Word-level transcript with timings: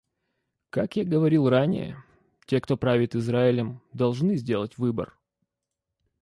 Как 0.71 0.95
я 0.95 1.05
говорил 1.05 1.47
ранее, 1.47 2.03
те, 2.47 2.59
кто 2.59 2.75
правит 2.75 3.13
Израилем, 3.15 3.83
должны 3.93 4.35
сделать 4.35 4.79
выбор. 4.79 5.15